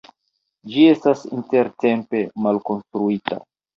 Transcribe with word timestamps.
Ĝi 0.71 0.85
estas 0.93 1.21
intertempe 1.39 2.23
malkonstruita. 2.47 3.43